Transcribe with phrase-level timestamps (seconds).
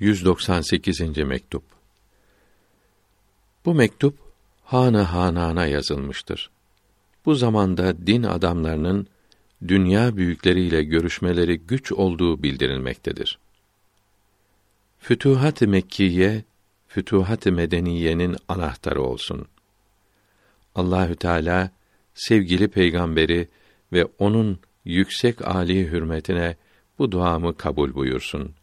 [0.00, 1.00] 198.
[1.18, 1.62] mektup.
[3.64, 4.18] Bu mektup
[4.64, 6.50] Hanı Hanan'a yazılmıştır.
[7.26, 9.06] Bu zamanda din adamlarının
[9.68, 13.38] dünya büyükleriyle görüşmeleri güç olduğu bildirilmektedir.
[14.98, 16.44] Fütuhat-ı Mekkiye,
[16.88, 19.46] Fütuhat-ı Medeniye'nin anahtarı olsun.
[20.74, 21.70] Allahü Teala
[22.14, 23.48] sevgili peygamberi
[23.92, 26.56] ve onun yüksek âli hürmetine
[26.98, 28.54] bu duamı kabul buyursun.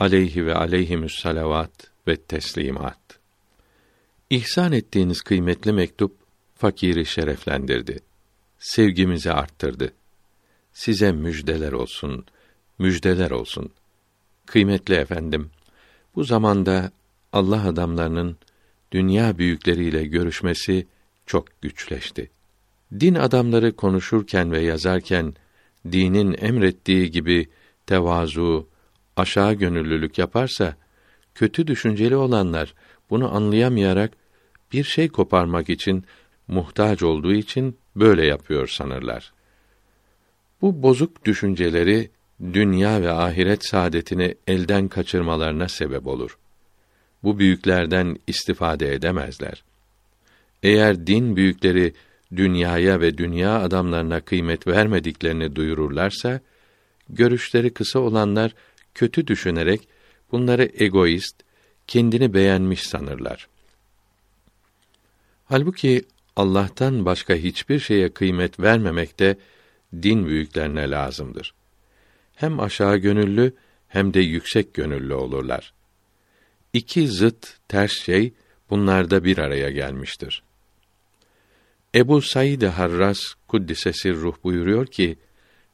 [0.00, 1.70] Aleyhi ve aleyhimüs salavat
[2.08, 2.98] ve teslimat.
[4.30, 6.16] İhsan ettiğiniz kıymetli mektup
[6.54, 8.00] fakiri şereflendirdi.
[8.58, 9.92] Sevgimizi arttırdı.
[10.72, 12.24] Size müjdeler olsun,
[12.78, 13.70] müjdeler olsun.
[14.46, 15.50] Kıymetli efendim,
[16.14, 16.90] bu zamanda
[17.32, 18.36] Allah adamlarının
[18.92, 20.86] dünya büyükleriyle görüşmesi
[21.26, 22.30] çok güçleşti.
[23.00, 25.34] Din adamları konuşurken ve yazarken
[25.92, 27.48] dinin emrettiği gibi
[27.86, 28.68] tevazu,
[29.16, 30.76] aşağı gönüllülük yaparsa
[31.34, 32.74] kötü düşünceli olanlar
[33.10, 34.12] bunu anlayamayarak
[34.72, 36.04] bir şey koparmak için
[36.48, 39.32] muhtaç olduğu için böyle yapıyor sanırlar.
[40.62, 42.10] Bu bozuk düşünceleri
[42.52, 46.38] dünya ve ahiret saadetini elden kaçırmalarına sebep olur.
[47.22, 49.64] Bu büyüklerden istifade edemezler.
[50.62, 51.92] Eğer din büyükleri
[52.36, 56.40] dünyaya ve dünya adamlarına kıymet vermediklerini duyururlarsa,
[57.08, 58.54] görüşleri kısa olanlar
[58.94, 59.88] kötü düşünerek
[60.32, 61.36] bunları egoist,
[61.86, 63.48] kendini beğenmiş sanırlar.
[65.44, 66.04] Halbuki
[66.36, 69.36] Allah'tan başka hiçbir şeye kıymet vermemek de
[70.02, 71.54] din büyüklerine lazımdır.
[72.34, 73.52] Hem aşağı gönüllü
[73.88, 75.72] hem de yüksek gönüllü olurlar.
[76.72, 78.32] İki zıt ters şey
[78.70, 80.42] bunlarda bir araya gelmiştir.
[81.94, 85.18] Ebu Said Harras kuddisesi ruh buyuruyor ki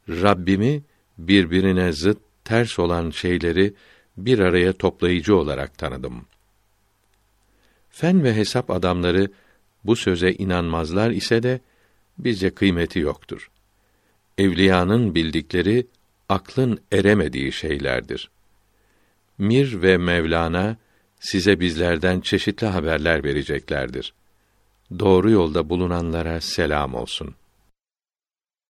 [0.08, 0.82] Rabbimi
[1.18, 3.74] birbirine zıt ters olan şeyleri
[4.16, 6.26] bir araya toplayıcı olarak tanıdım.
[7.90, 9.28] Fen ve hesap adamları
[9.84, 11.60] bu söze inanmazlar ise de
[12.18, 13.50] bizce kıymeti yoktur.
[14.38, 15.86] Evliyanın bildikleri
[16.28, 18.30] aklın eremediği şeylerdir.
[19.38, 20.76] Mir ve Mevlana
[21.20, 24.14] size bizlerden çeşitli haberler vereceklerdir.
[24.98, 27.45] Doğru yolda bulunanlara selam olsun.''